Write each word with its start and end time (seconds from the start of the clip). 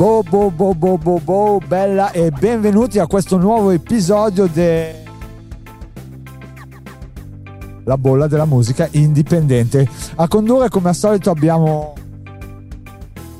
Bo 0.00 0.22
bo 0.22 0.50
bo 0.50 0.72
bo 0.74 0.96
bo 0.96 1.20
bo 1.22 1.60
bella 1.68 2.10
e 2.10 2.30
benvenuti 2.30 2.98
a 2.98 3.06
questo 3.06 3.36
nuovo 3.36 3.68
episodio 3.68 4.46
de 4.46 5.02
La 7.84 7.98
bolla 7.98 8.26
della 8.26 8.46
musica 8.46 8.88
indipendente. 8.92 9.86
A 10.14 10.26
condurre 10.26 10.70
come 10.70 10.88
al 10.88 10.94
solito 10.94 11.28
abbiamo 11.28 11.92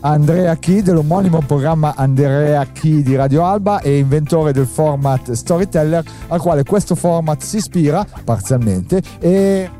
Andrea 0.00 0.54
Chi 0.56 0.82
dell'omonimo 0.82 1.40
programma 1.46 1.94
Andrea 1.96 2.62
Chi 2.66 3.02
di 3.02 3.16
Radio 3.16 3.42
Alba 3.42 3.80
e 3.80 3.96
inventore 3.96 4.52
del 4.52 4.66
format 4.66 5.32
Storyteller 5.32 6.04
al 6.28 6.40
quale 6.42 6.62
questo 6.64 6.94
format 6.94 7.40
si 7.40 7.56
ispira 7.56 8.04
parzialmente 8.22 9.00
e 9.18 9.70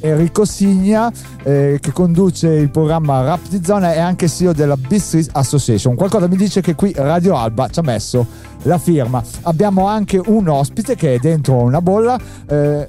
Enrico 0.00 0.44
Signa 0.44 1.12
eh, 1.42 1.78
che 1.80 1.92
conduce 1.92 2.48
il 2.48 2.70
programma 2.70 3.22
Rap 3.22 3.48
di 3.48 3.62
Zona 3.64 3.94
e 3.94 3.98
anche 3.98 4.28
CEO 4.28 4.52
della 4.52 4.76
Bistris 4.76 5.28
Association. 5.32 5.94
Qualcosa 5.94 6.28
mi 6.28 6.36
dice 6.36 6.60
che 6.60 6.74
qui 6.74 6.92
Radio 6.94 7.36
Alba 7.36 7.68
ci 7.68 7.78
ha 7.78 7.82
messo 7.82 8.26
la 8.62 8.78
firma. 8.78 9.22
Abbiamo 9.42 9.86
anche 9.86 10.20
un 10.24 10.48
ospite 10.48 10.94
che 10.94 11.14
è 11.14 11.18
dentro 11.18 11.54
una 11.54 11.80
bolla, 11.80 12.18
eh, 12.48 12.88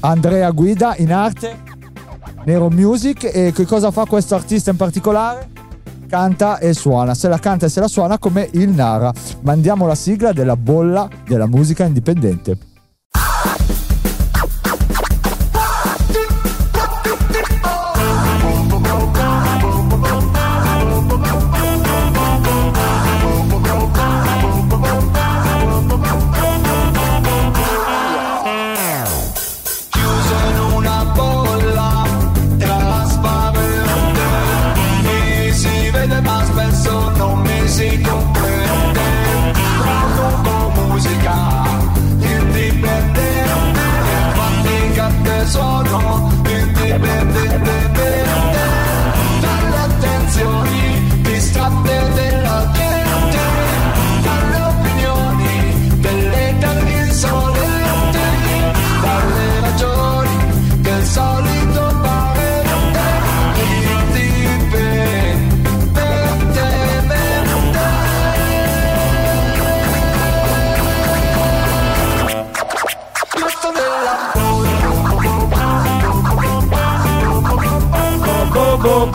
Andrea 0.00 0.50
Guida 0.50 0.94
in 0.96 1.12
arte, 1.12 1.68
Nero 2.44 2.70
Music 2.70 3.30
e 3.32 3.52
che 3.52 3.66
cosa 3.66 3.90
fa 3.90 4.06
questo 4.06 4.34
artista 4.34 4.70
in 4.70 4.76
particolare? 4.76 5.48
Canta 6.08 6.58
e 6.58 6.74
suona, 6.74 7.14
se 7.14 7.28
la 7.28 7.38
canta 7.38 7.66
e 7.66 7.68
se 7.68 7.80
la 7.80 7.86
suona 7.86 8.18
come 8.18 8.48
il 8.52 8.70
Nara. 8.70 9.12
Mandiamo 9.42 9.86
la 9.86 9.94
sigla 9.94 10.32
della 10.32 10.56
bolla 10.56 11.08
della 11.24 11.46
musica 11.46 11.84
indipendente. 11.84 12.69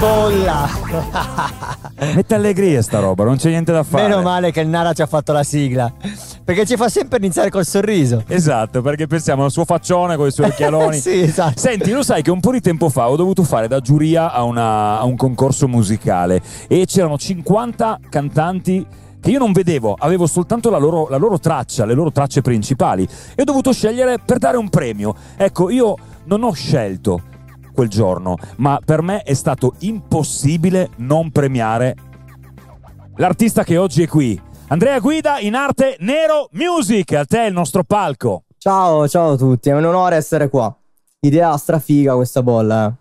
Bolla. 0.05 0.69
Mette 2.13 2.35
allegria 2.35 2.81
sta 2.81 2.99
roba, 2.99 3.23
non 3.23 3.37
c'è 3.37 3.49
niente 3.49 3.71
da 3.71 3.83
fare. 3.83 4.07
Meno 4.07 4.21
male 4.21 4.51
che 4.51 4.61
il 4.61 4.67
Nara 4.67 4.93
ci 4.93 5.01
ha 5.01 5.07
fatto 5.07 5.31
la 5.33 5.43
sigla. 5.43 5.91
Perché 6.43 6.65
ci 6.65 6.75
fa 6.75 6.89
sempre 6.89 7.17
iniziare 7.17 7.49
col 7.49 7.65
sorriso. 7.65 8.23
Esatto, 8.27 8.81
perché 8.81 9.07
pensiamo 9.07 9.43
al 9.43 9.51
suo 9.51 9.65
faccione 9.65 10.15
con 10.15 10.27
i 10.27 10.31
suoi 10.31 10.49
occhialoni. 10.49 10.99
sì, 11.01 11.21
esatto. 11.21 11.59
Senti, 11.59 11.89
lo 11.91 12.03
sai 12.03 12.21
che 12.21 12.29
un 12.29 12.39
po' 12.39 12.51
di 12.51 12.61
tempo 12.61 12.89
fa 12.89 13.09
ho 13.09 13.15
dovuto 13.15 13.43
fare 13.43 13.67
da 13.67 13.79
giuria 13.79 14.31
a, 14.31 14.43
una, 14.43 14.99
a 14.99 15.05
un 15.05 15.15
concorso 15.15 15.67
musicale 15.67 16.41
e 16.67 16.85
c'erano 16.85 17.17
50 17.17 17.99
cantanti 18.09 18.85
che 19.19 19.31
io 19.31 19.39
non 19.39 19.53
vedevo, 19.53 19.95
avevo 19.97 20.27
soltanto 20.27 20.69
la 20.69 20.77
loro, 20.77 21.07
la 21.09 21.17
loro 21.17 21.39
traccia, 21.39 21.83
le 21.85 21.95
loro 21.95 22.11
tracce 22.11 22.43
principali 22.43 23.07
e 23.33 23.41
ho 23.41 23.43
dovuto 23.43 23.73
scegliere 23.73 24.19
per 24.23 24.37
dare 24.37 24.57
un 24.57 24.69
premio. 24.69 25.15
Ecco, 25.35 25.71
io 25.71 25.95
non 26.25 26.43
ho 26.43 26.51
scelto 26.51 27.33
quel 27.75 27.89
giorno, 27.89 28.37
ma 28.55 28.79
per 28.83 29.03
me 29.03 29.21
è 29.21 29.35
stato 29.35 29.75
impossibile 29.81 30.89
non 30.95 31.29
premiare 31.29 31.95
l'artista 33.17 33.63
che 33.63 33.77
oggi 33.77 34.03
è 34.03 34.07
qui. 34.07 34.41
Andrea 34.67 34.99
Guida 34.99 35.39
in 35.39 35.53
arte 35.53 35.97
Nero 35.99 36.49
Music, 36.53 37.13
a 37.13 37.25
te 37.25 37.43
il 37.43 37.53
nostro 37.53 37.83
palco. 37.83 38.43
Ciao, 38.57 39.07
ciao 39.07 39.33
a 39.33 39.37
tutti, 39.37 39.69
è 39.69 39.75
un 39.75 39.85
onore 39.85 40.15
essere 40.15 40.49
qua. 40.49 40.75
Idea 41.19 41.55
strafiga 41.57 42.15
questa 42.15 42.41
bolla. 42.41 42.87
Eh. 42.87 42.93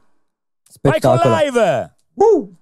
Spettacolo. 0.69 1.31
Vai 1.31 1.51
con 1.51 1.61
live! 1.61 1.95
Uh! 2.15 2.55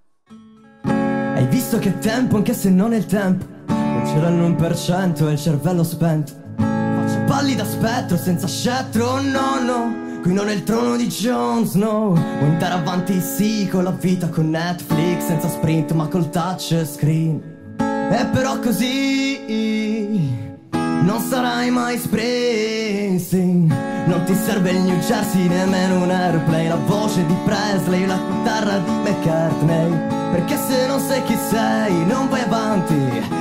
Hai 0.84 1.46
visto 1.46 1.78
che 1.78 1.98
tempo 1.98 2.36
anche 2.36 2.54
se 2.54 2.70
non 2.70 2.92
è 2.92 2.96
il 2.96 3.06
tempo? 3.06 3.46
Non 3.66 4.02
c'era 4.04 4.28
l'1% 4.28 5.28
e 5.28 5.32
il 5.32 5.38
cervello 5.38 5.82
spento. 5.82 6.32
Faccio 6.56 7.24
balli 7.26 7.54
da 7.54 7.64
spettro 7.64 8.16
senza 8.16 8.46
scettro, 8.46 9.20
no, 9.20 9.60
no. 9.64 10.11
Qui 10.22 10.32
non 10.32 10.48
è 10.48 10.52
il 10.52 10.62
trono 10.62 10.96
di 10.96 11.08
Jon 11.08 11.66
Snow. 11.66 12.14
Vuoi 12.14 12.50
andare 12.50 12.74
avanti? 12.74 13.20
Sì 13.20 13.68
con 13.68 13.82
la 13.82 13.90
vita 13.90 14.28
con 14.28 14.50
Netflix 14.50 15.26
Senza 15.26 15.48
sprint 15.48 15.90
ma 15.92 16.06
col 16.06 16.30
touch 16.30 16.80
screen. 16.86 17.42
E 17.78 18.26
però 18.32 18.60
così 18.60 20.30
non 20.70 21.20
sarai 21.20 21.70
mai 21.70 21.98
Springsteen 21.98 23.66
Non 24.06 24.22
ti 24.24 24.34
serve 24.36 24.70
il 24.70 24.82
New 24.82 24.98
Jersey 25.00 25.48
nemmeno 25.48 26.04
un 26.04 26.10
airplane. 26.10 26.68
La 26.68 26.76
voce 26.76 27.26
di 27.26 27.34
Presley, 27.44 28.06
la 28.06 28.18
chitarra 28.18 28.78
di 28.78 28.90
McCartney. 28.90 29.90
Perché 30.30 30.56
se 30.56 30.86
non 30.86 31.00
sai 31.00 31.24
chi 31.24 31.36
sei 31.50 32.06
non 32.06 32.28
vai 32.28 32.42
avanti. 32.42 32.94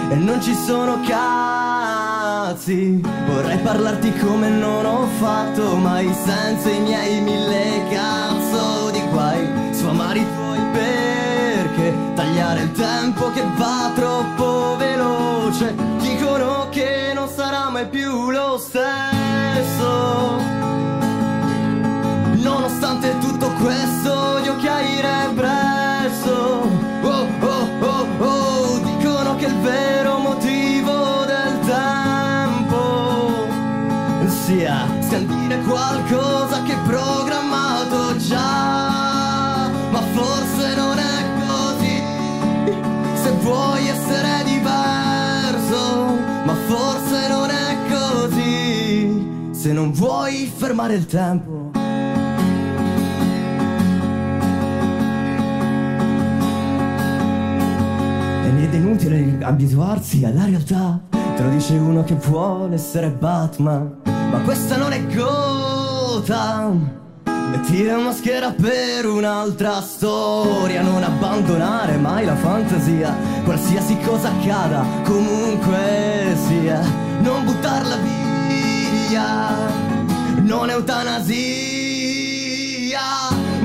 E 0.09 0.15
non 0.15 0.41
ci 0.41 0.55
sono 0.55 0.99
casi 1.07 1.70
cazzi 2.51 3.01
Vorrei 3.27 3.57
parlarti 3.59 4.11
come 4.17 4.49
non 4.49 4.85
ho 4.85 5.07
fatto 5.19 5.75
mai 5.75 6.13
Senza 6.13 6.69
i 6.69 6.79
miei 6.81 7.21
mille 7.21 7.87
cazzo 7.89 8.89
di 8.91 9.01
guai. 9.09 9.47
Sfamare 9.71 10.19
i 10.19 10.25
tuoi 10.35 10.59
perché 10.73 11.93
Tagliare 12.15 12.61
il 12.63 12.71
tempo 12.71 13.31
che 13.31 13.43
va 13.55 13.91
troppo 13.95 14.75
veloce. 14.77 15.73
Dicono 15.99 16.67
che 16.69 17.11
non 17.13 17.27
sarà 17.29 17.69
mai 17.69 17.87
più 17.87 18.31
lo 18.31 18.57
stesso 18.57 19.10
sia 35.21 35.27
scandire 35.27 35.59
qualcosa 35.61 36.63
che 36.63 36.75
programmato 36.85 38.17
già, 38.17 39.69
ma 39.91 40.01
forse 40.13 40.75
non 40.75 40.97
è 40.97 41.23
così. 41.47 42.03
Se 43.21 43.31
vuoi 43.41 43.87
essere 43.87 44.43
diverso, 44.43 46.17
ma 46.45 46.53
forse 46.67 47.27
non 47.29 47.49
è 47.49 47.77
così. 47.89 49.49
Se 49.51 49.71
non 49.73 49.91
vuoi 49.91 50.51
fermare 50.53 50.95
il 50.95 51.05
tempo. 51.05 51.71
Ed 58.43 58.73
è 58.73 58.75
inutile 58.75 59.37
abituarsi 59.41 60.23
alla 60.25 60.45
realtà. 60.45 60.99
Te 61.35 61.43
lo 61.43 61.49
dice 61.49 61.75
uno 61.75 62.03
che 62.03 62.15
vuole 62.15 62.75
essere 62.75 63.09
Batman 63.09 64.00
ma 64.31 64.39
questa 64.39 64.77
non 64.77 64.93
è 64.93 65.05
Gotham 65.07 66.99
Metti 67.51 67.83
la 67.83 67.97
maschera 67.97 68.51
per 68.51 69.05
un'altra 69.05 69.81
storia. 69.81 70.81
Non 70.81 71.03
abbandonare 71.03 71.97
mai 71.97 72.23
la 72.23 72.37
fantasia. 72.37 73.13
Qualsiasi 73.43 73.97
cosa 73.99 74.29
accada, 74.29 74.85
comunque 75.03 76.33
sia. 76.47 76.79
Non 77.19 77.43
buttarla 77.43 77.97
via. 77.97 79.49
Non 80.43 80.69
eutanasia. 80.69 81.19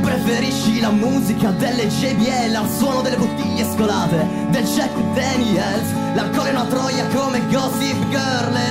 Preferisci 0.03 0.81
la 0.81 0.91
musica 0.91 1.51
delle 1.51 1.87
JBL 1.87 2.57
al 2.57 2.69
suono 2.69 3.03
delle 3.03 3.19
bottiglie 3.19 3.65
scolate. 3.73 4.27
Del 4.51 4.65
Jack 4.65 4.97
Daniels. 5.15 5.93
L'alcol 6.15 6.47
è 6.47 6.51
una 6.51 6.65
troia 6.65 7.07
come 7.15 7.41
Gossip 7.51 8.09
Girl 8.09 8.66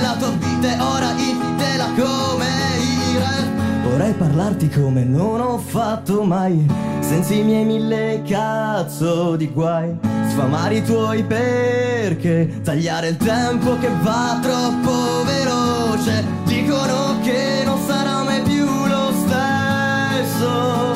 parlarti 4.16 4.68
come 4.68 5.04
non 5.04 5.40
ho 5.40 5.58
fatto 5.58 6.22
mai 6.22 6.66
Senza 7.00 7.34
i 7.34 7.42
miei 7.42 7.64
mille 7.64 8.22
cazzo 8.26 9.36
di 9.36 9.48
guai 9.50 10.16
sfamare 10.36 10.76
i 10.76 10.84
tuoi 10.84 11.24
perché 11.24 12.60
tagliare 12.62 13.08
il 13.08 13.16
tempo 13.16 13.78
che 13.78 13.88
va 14.02 14.38
troppo 14.42 15.24
veloce. 15.24 16.22
Dicono 16.44 17.18
che 17.22 17.62
non 17.64 17.78
sarà 17.86 18.22
mai 18.22 18.42
più 18.42 18.66
lo 18.66 19.12
stesso. 19.24 20.94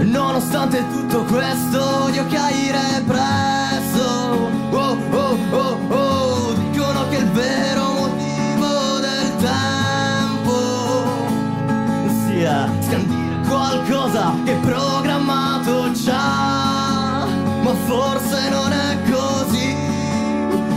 Nonostante 0.00 0.82
tutto 0.90 1.24
questo 1.24 2.04
odio 2.04 2.26
che 2.28 2.36
hai 2.38 2.70
represso. 2.70 4.48
Oh, 4.70 4.96
oh, 5.10 5.21
qualcosa 14.12 14.34
che 14.44 14.54
programmato 14.60 15.92
già. 15.92 17.26
Ma 17.62 17.74
forse 17.86 18.48
non 18.50 18.72
è 18.72 18.98
così. 19.10 19.76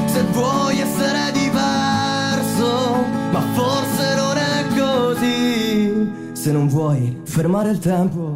Se 0.06 0.24
vuoi 0.32 0.80
essere 0.80 1.32
diverso, 1.34 3.04
ma 3.32 3.42
forse 3.54 4.16
non 4.16 4.38
è 4.38 4.66
così. 4.78 6.32
Se 6.34 6.52
non 6.52 6.68
vuoi 6.68 7.22
fermare 7.26 7.72
il 7.72 7.80
tempo. 7.80 8.36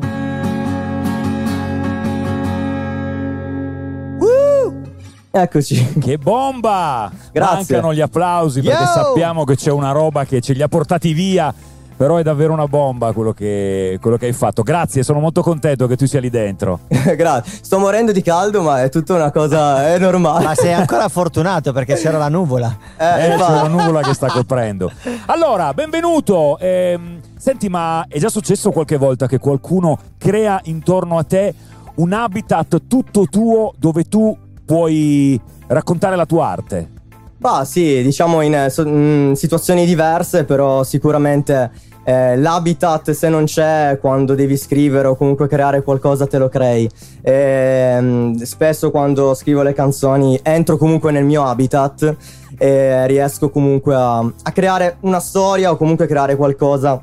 Eccoci. 5.32 6.00
Che 6.00 6.18
bomba! 6.18 7.12
Grazie. 7.32 7.56
Mancano 7.56 7.94
gli 7.94 8.02
applausi 8.02 8.62
perché 8.62 8.84
Yo! 8.84 8.90
sappiamo 8.90 9.44
che 9.44 9.56
c'è 9.56 9.72
una 9.72 9.92
roba 9.92 10.26
che 10.26 10.42
ce 10.42 10.54
li 10.54 10.62
ha 10.64 10.68
portati 10.68 11.14
via. 11.14 11.54
Però 12.00 12.16
è 12.16 12.24
davvero 12.24 12.54
una 12.54 12.66
bomba 12.66 13.12
quello 13.12 13.34
che, 13.34 13.98
quello 14.00 14.16
che 14.16 14.28
hai 14.28 14.32
fatto. 14.32 14.64
Grazie, 14.64 15.04
sono 15.04 15.20
molto 15.20 15.42
contento 15.42 15.86
che 15.86 15.98
tu 15.98 16.06
sia 16.08 16.22
lì 16.22 16.30
dentro. 16.30 16.80
Grazie. 16.88 17.60
Sto 17.62 17.78
morendo 17.78 18.14
di 18.14 18.22
caldo, 18.22 18.62
ma 18.62 18.82
è 18.82 18.88
tutta 18.88 19.16
una 19.16 19.32
cosa. 19.32 19.86
è 19.94 20.00
normale. 20.00 20.46
Ma 20.46 20.56
sei 20.56 20.72
ancora 20.72 21.10
fortunato 21.10 21.74
perché 21.74 21.96
c'era 21.96 22.18
la 22.18 22.30
nuvola. 22.30 22.74
Eh, 22.98 23.04
Eh, 23.04 23.18
c'è 23.18 23.32
infatti. 23.34 23.52
una 23.52 23.68
nuvola 23.84 24.00
che 24.02 24.14
sta 24.14 24.28
coprendo. 24.28 24.90
Allora, 25.26 25.74
benvenuto. 25.74 26.58
Ehm, 26.60 27.20
senti, 27.38 27.68
ma 27.68 28.06
è 28.08 28.18
già 28.18 28.30
successo 28.30 28.72
qualche 28.72 28.96
volta 28.96 29.28
che 29.28 29.38
qualcuno 29.38 29.98
crea 30.18 30.58
intorno 30.64 31.18
a 31.18 31.24
te 31.26 31.54
un 31.96 32.14
habitat 32.14 32.84
tutto 32.88 33.26
tuo 33.26 33.74
dove 33.78 34.06
tu 34.06 34.38
puoi 34.66 35.38
raccontare 35.68 36.16
la 36.16 36.26
tua 36.26 36.48
arte? 36.48 36.92
Bah, 37.40 37.64
sì, 37.66 38.02
diciamo 38.04 38.42
in 38.42 38.54
eh, 38.54 38.70
so- 38.70 38.86
mm, 38.88 39.32
situazioni 39.34 39.86
diverse, 39.86 40.44
però 40.46 40.84
sicuramente 40.84 41.72
eh, 42.04 42.38
l'habitat 42.38 43.12
se 43.12 43.30
non 43.30 43.46
c'è 43.46 43.98
quando 44.00 44.36
devi 44.36 44.58
scrivere 44.58 45.08
o 45.08 45.16
comunque 45.16 45.48
creare 45.48 45.84
qualcosa 45.84 46.28
te 46.28 46.38
lo 46.38 46.50
crei. 46.50 46.90
Ehm, 47.22 48.36
spesso 48.44 48.92
quando 48.92 49.34
scrivo 49.34 49.62
le 49.62 49.74
canzoni 49.74 50.40
entro 50.42 50.78
comunque 50.78 51.12
nel 51.12 51.26
mio 51.26 51.44
habitat 51.44 52.16
e 52.58 53.08
riesco 53.08 53.50
comunque 53.50 53.96
a, 53.96 54.18
a 54.20 54.52
creare 54.52 54.98
una 55.02 55.20
storia 55.20 55.72
o 55.72 55.78
comunque 55.78 56.08
creare 56.08 56.36
qualcosa 56.36 57.02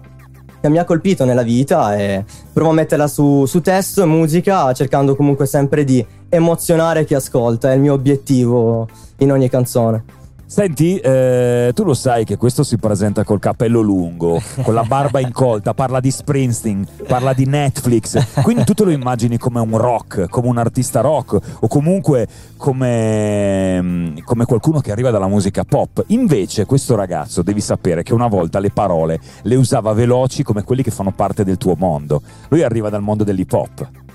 che 0.60 0.68
mi 0.68 0.78
ha 0.78 0.84
colpito 0.84 1.24
nella 1.24 1.42
vita 1.42 1.96
e 1.96 2.24
provo 2.52 2.70
a 2.70 2.74
metterla 2.74 3.06
su, 3.06 3.46
su 3.46 3.60
testo 3.60 4.02
e 4.02 4.06
musica 4.06 4.72
cercando 4.72 5.14
comunque 5.14 5.46
sempre 5.46 5.84
di 5.84 6.04
emozionare 6.28 7.04
chi 7.04 7.14
ascolta, 7.14 7.70
è 7.70 7.74
il 7.74 7.80
mio 7.80 7.92
obiettivo 7.92 8.88
in 9.18 9.30
ogni 9.30 9.48
canzone. 9.48 10.04
Senti, 10.48 10.96
eh, 10.98 11.72
tu 11.74 11.82
lo 11.82 11.92
sai 11.92 12.24
che 12.24 12.36
questo 12.36 12.62
si 12.62 12.78
presenta 12.78 13.24
col 13.24 13.40
capello 13.40 13.80
lungo, 13.80 14.40
con 14.62 14.74
la 14.74 14.84
barba 14.84 15.18
incolta, 15.18 15.74
parla 15.74 15.98
di 15.98 16.12
Springsteen, 16.12 16.86
parla 17.08 17.32
di 17.32 17.46
Netflix, 17.46 18.42
quindi 18.42 18.62
tu 18.62 18.72
te 18.72 18.84
lo 18.84 18.90
immagini 18.90 19.38
come 19.38 19.58
un 19.58 19.76
rock, 19.76 20.28
come 20.28 20.46
un 20.46 20.56
artista 20.56 21.00
rock 21.00 21.40
o 21.58 21.66
comunque 21.66 22.28
come, 22.56 23.82
mm, 23.82 24.18
come 24.24 24.44
qualcuno 24.44 24.78
che 24.78 24.92
arriva 24.92 25.10
dalla 25.10 25.26
musica 25.26 25.64
pop. 25.64 26.04
Invece 26.08 26.64
questo 26.64 26.94
ragazzo 26.94 27.42
devi 27.42 27.60
sapere 27.60 28.04
che 28.04 28.14
una 28.14 28.28
volta 28.28 28.60
le 28.60 28.70
parole 28.70 29.18
le 29.42 29.56
usava 29.56 29.92
veloci 29.94 30.44
come 30.44 30.62
quelli 30.62 30.84
che 30.84 30.92
fanno 30.92 31.10
parte 31.10 31.42
del 31.42 31.56
tuo 31.56 31.74
mondo. 31.76 32.22
Lui 32.50 32.62
arriva 32.62 32.88
dal 32.88 33.02
mondo 33.02 33.24
dell'hip 33.24 33.52
hop. 33.52 34.05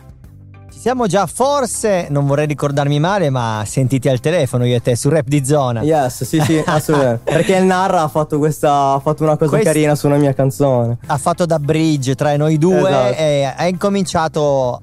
Siamo 0.81 1.05
già 1.05 1.27
forse, 1.27 2.07
non 2.09 2.25
vorrei 2.25 2.47
ricordarmi 2.47 2.99
male, 2.99 3.29
ma 3.29 3.61
sentiti 3.67 4.09
al 4.09 4.19
telefono 4.19 4.65
io 4.65 4.77
e 4.77 4.81
te 4.81 4.95
su 4.95 5.09
Rap 5.09 5.27
di 5.27 5.45
Zona. 5.45 5.83
Yes, 5.83 6.23
sì, 6.23 6.41
sì, 6.41 6.57
assolutamente. 6.65 7.31
Perché 7.31 7.55
il 7.55 7.65
Narra 7.65 8.01
ha 8.01 8.07
fatto 8.07 8.39
questa 8.39 8.93
ha 8.93 8.99
fatto 8.99 9.21
una 9.21 9.37
cosa 9.37 9.51
Quest- 9.51 9.65
carina 9.65 9.93
su 9.93 10.07
una 10.07 10.15
mia 10.15 10.33
canzone. 10.33 10.97
Ha 11.05 11.17
fatto 11.19 11.45
da 11.45 11.59
bridge 11.59 12.15
tra 12.15 12.35
noi 12.35 12.57
due 12.57 12.89
Esatto. 12.89 13.15
e 13.15 13.53
ha 13.55 13.67
incominciato 13.67 14.81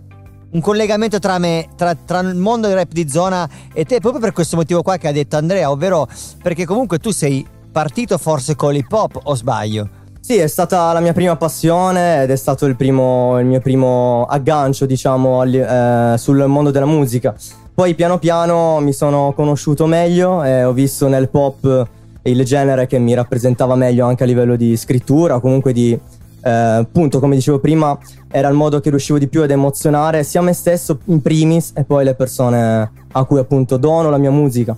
un 0.53 0.61
collegamento 0.61 1.19
tra 1.19 1.37
me, 1.39 1.67
tra, 1.75 1.97
tra 1.97 2.21
il 2.21 2.37
mondo 2.37 2.69
del 2.69 2.77
rap 2.77 2.93
di 2.93 3.11
zona 3.11 3.49
e 3.73 3.85
te, 3.85 3.99
proprio 3.99 4.21
per 4.21 4.33
questo 4.33 4.55
motivo 4.55 4.83
qua 4.83 4.99
che 4.99 5.09
ha 5.09 5.13
detto 5.13 5.35
Andrea, 5.37 5.69
ovvero 5.69 6.07
perché 6.41 6.65
comunque 6.65 7.01
tu 7.01 7.11
sei 7.11 7.45
partito 7.73 8.19
forse 8.19 8.55
con 8.55 8.73
l'hip 8.73 8.93
hop 8.93 9.19
o 9.25 9.35
sbaglio? 9.35 9.98
Sì, 10.29 10.37
è 10.37 10.47
stata 10.47 10.93
la 10.93 11.01
mia 11.01 11.15
prima 11.15 11.37
passione 11.37 12.25
ed 12.25 12.31
è 12.31 12.37
stato 12.37 12.67
il, 12.67 12.77
primo, 12.77 13.39
il 13.39 13.47
mio 13.47 13.63
primo 13.63 14.27
aggancio, 14.29 14.85
diciamo, 14.85 15.41
al- 15.41 15.55
eh, 15.55 16.19
sul 16.19 16.45
mondo 16.45 16.71
della 16.71 16.85
musica. 16.85 17.35
Poi 17.73 17.95
piano 17.95 18.19
piano 18.19 18.79
mi 18.81 18.93
sono 18.93 19.33
conosciuto 19.35 19.87
meglio 19.87 20.45
e 20.45 20.65
ho 20.65 20.75
visto 20.75 21.09
nel 21.09 21.31
pop 21.31 21.89
il 22.25 22.45
genere 22.45 22.87
che 22.87 22.99
mi 22.99 23.15
rappresentava 23.15 23.75
meglio 23.75 24.05
anche 24.05 24.25
a 24.25 24.27
livello 24.27 24.55
di 24.57 24.77
scrittura, 24.77 25.41
comunque 25.41 25.73
di... 25.73 25.99
eh, 26.43 26.51
appunto, 26.51 27.21
come 27.21 27.35
dicevo 27.35 27.59
prima, 27.59 27.99
era 28.31 28.49
il 28.49 28.55
modo 28.55 28.81
che 28.81 28.91
riuscivo 28.91 29.19
di 29.19 29.29
più 29.29 29.41
ad 29.41 29.51
emozionare 29.51 30.25
sia 30.25 30.43
me 30.43 30.53
stesso 30.53 30.99
in 31.05 31.23
primis 31.23 31.73
e 31.75 31.85
poi 31.85 32.05
le 32.05 32.15
persone 32.15 32.93
a 33.13 33.25
cui 33.25 33.39
appunto 33.39 33.79
dono 33.79 34.11
la 34.11 34.19
mia 34.19 34.31
musica. 34.31 34.77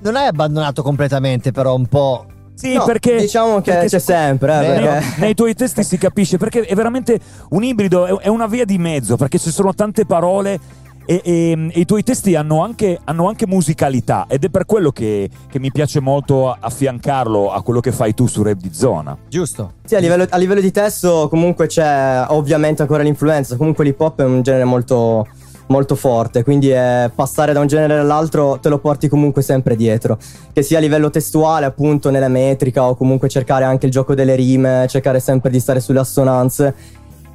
Non 0.00 0.16
hai 0.16 0.28
abbandonato 0.28 0.82
completamente 0.82 1.52
però 1.52 1.74
un 1.74 1.84
po'... 1.84 2.24
Sì, 2.62 2.74
No, 2.74 2.84
perché 2.84 3.16
diciamo 3.16 3.60
che 3.60 3.72
perché 3.72 3.88
c'è 3.88 3.98
sempre, 3.98 4.54
eh, 4.54 4.80
perché- 4.80 5.14
nei 5.20 5.34
tuoi 5.34 5.52
testi 5.54 5.82
si 5.82 5.98
capisce 5.98 6.36
perché 6.38 6.60
è 6.60 6.74
veramente 6.76 7.18
un 7.50 7.64
ibrido, 7.64 8.06
è- 8.06 8.24
è 8.24 8.28
una 8.28 8.46
via 8.46 8.64
di 8.64 8.78
mezzo 8.78 9.16
perché 9.16 9.38
ci 9.38 9.50
sono 9.50 9.74
tante 9.74 10.06
parole 10.06 10.60
e, 11.04 11.20
e- 11.24 11.68
e 11.72 11.80
i 11.80 11.84
tuoi 11.84 12.04
testi 12.04 12.36
hanno 12.36 12.62
anche, 12.62 13.00
hanno 13.02 13.26
anche 13.26 13.48
musicalità 13.48 14.26
ed 14.28 14.44
è 14.44 14.48
per 14.48 14.64
quello 14.66 14.92
che, 14.92 15.28
che 15.50 15.58
mi 15.58 15.72
piace 15.72 15.98
molto 15.98 16.56
affiancarlo 16.58 17.50
a 17.52 17.60
quello 17.62 17.80
che 17.80 17.90
fai 17.90 18.14
tu 18.14 18.28
su 18.28 18.42
Rap 18.44 18.58
di 18.58 18.70
Zona. 18.72 19.16
Giusto? 19.28 19.72
Sì, 19.84 19.96
a 19.96 19.98
livello, 19.98 20.24
a 20.30 20.36
livello 20.36 20.60
di 20.60 20.70
testo 20.70 21.26
comunque 21.28 21.66
c'è 21.66 22.24
ovviamente 22.28 22.82
ancora 22.82 23.02
l'influenza, 23.02 23.56
comunque 23.56 23.82
l'hip 23.84 23.98
hop 24.00 24.20
è 24.20 24.24
un 24.24 24.42
genere 24.42 24.62
molto, 24.64 25.26
molto 25.72 25.94
forte, 25.96 26.44
quindi 26.44 26.70
eh, 26.70 27.10
passare 27.12 27.54
da 27.54 27.60
un 27.60 27.66
genere 27.66 27.98
all'altro 27.98 28.58
te 28.60 28.68
lo 28.68 28.78
porti 28.78 29.08
comunque 29.08 29.40
sempre 29.40 29.74
dietro, 29.74 30.18
che 30.52 30.62
sia 30.62 30.76
a 30.76 30.80
livello 30.80 31.08
testuale 31.08 31.64
appunto 31.64 32.10
nella 32.10 32.28
metrica 32.28 32.84
o 32.84 32.94
comunque 32.94 33.28
cercare 33.28 33.64
anche 33.64 33.86
il 33.86 33.92
gioco 33.92 34.14
delle 34.14 34.34
rime, 34.34 34.86
cercare 34.88 35.18
sempre 35.18 35.50
di 35.50 35.58
stare 35.58 35.80
sulle 35.80 36.00
assonanze, 36.00 36.74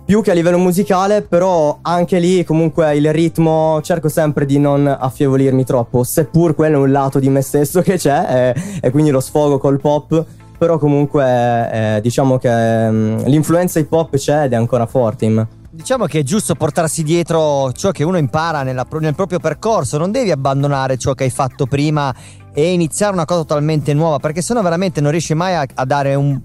più 0.06 0.22
che 0.22 0.32
a 0.32 0.34
livello 0.34 0.58
musicale, 0.58 1.22
però 1.24 1.79
anche 1.82 2.20
lì 2.20 2.46
comunque 2.46 2.96
il 2.96 3.12
ritmo 3.12 3.82
cerco 3.82 4.08
sempre 4.08 4.46
di 4.46 4.60
non 4.60 4.88
affievolirmi 4.88 5.65
troppo, 5.65 6.03
seppur 6.03 6.56
quello 6.56 6.77
è 6.77 6.79
un 6.79 6.91
lato 6.91 7.20
di 7.20 7.27
me 7.27 7.41
stesso 7.41 7.82
che 7.82 7.98
c'è 7.98 8.53
e, 8.56 8.62
e 8.82 8.91
quindi 8.91 9.10
lo 9.10 9.20
sfogo 9.20 9.58
col 9.58 9.82
pop. 9.82 10.24
Però 10.58 10.79
comunque 10.79 11.24
eh, 11.72 12.00
diciamo 12.01 12.39
che 12.39 12.50
mm, 12.89 13.17
l'influenza 13.25 13.77
hip 13.77 13.91
hop 13.91 14.15
c'è 14.15 14.46
ed 14.46 14.53
è 14.53 14.56
ancora 14.56 14.88
forte 14.88 15.25
in 15.25 15.34
me. 15.34 15.48
Diciamo 15.77 16.05
che 16.07 16.22
è 16.22 16.24
giusto 16.24 16.55
portarsi 16.55 17.03
dietro 17.03 17.72
ciò 17.72 17.91
che 17.91 18.03
uno 18.03 18.17
impara 18.17 18.63
nella 18.63 18.88
nel 19.00 19.13
proprio 19.13 19.38
percorso, 19.38 20.00
non 20.00 20.10
devi 20.10 20.31
abbandonare 20.31 20.98
ciò 20.98 21.13
che 21.13 21.25
hai 21.25 21.29
fatto 21.29 21.67
prima 21.67 22.12
e 22.51 22.74
iniziare 22.74 23.13
una 23.13 23.25
cosa 23.25 23.41
totalmente 23.41 23.93
nuova, 23.93 24.17
perché 24.17 24.41
sennò 24.41 24.63
veramente 24.63 25.01
non 25.01 25.12
riesci 25.12 25.36
mai 25.36 25.53
a, 25.53 25.67
a 25.72 25.86
dare 25.86 26.15
un, 26.15 26.41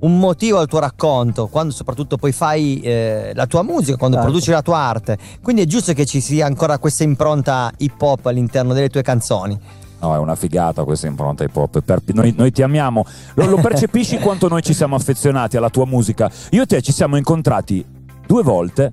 un 0.00 0.18
motivo 0.18 0.58
al 0.58 0.66
tuo 0.66 0.80
racconto, 0.80 1.46
quando 1.46 1.72
soprattutto 1.72 2.16
poi 2.16 2.32
fai 2.32 2.80
eh, 2.80 3.30
la 3.36 3.46
tua 3.46 3.62
musica, 3.62 3.96
quando 3.96 4.16
Certo. 4.16 4.30
produci 4.32 4.50
la 4.50 4.62
tua 4.62 4.78
arte. 4.78 5.16
Quindi 5.40 5.62
è 5.62 5.66
giusto 5.66 5.92
che 5.92 6.04
ci 6.04 6.20
sia 6.20 6.46
ancora 6.46 6.78
questa 6.78 7.04
impronta 7.04 7.70
hip 7.76 8.02
hop 8.02 8.26
all'interno 8.26 8.72
delle 8.72 8.88
tue 8.88 9.02
canzoni. 9.02 9.56
No, 10.00 10.12
è 10.12 10.18
una 10.18 10.34
figata 10.34 10.82
questa 10.82 11.06
impronta 11.06 11.44
hip 11.44 11.54
hop. 11.54 11.80
Noi, 12.06 12.34
noi 12.36 12.50
ti 12.50 12.62
amiamo. 12.62 13.06
Lo, 13.34 13.46
lo 13.46 13.58
percepisci 13.58 14.18
quanto 14.18 14.48
noi 14.48 14.62
ci 14.62 14.74
siamo 14.74 14.96
affezionati 14.96 15.56
alla 15.56 15.70
tua 15.70 15.86
musica? 15.86 16.28
Io 16.50 16.62
e 16.62 16.66
te 16.66 16.82
ci 16.82 16.90
siamo 16.90 17.16
incontrati 17.16 17.94
due 18.26 18.42
volte. 18.42 18.92